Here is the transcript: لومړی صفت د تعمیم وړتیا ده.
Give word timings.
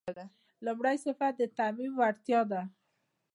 لومړی 0.65 0.97
صفت 1.05 1.33
د 1.37 1.41
تعمیم 1.57 1.91
وړتیا 1.97 2.41
ده. 2.51 2.61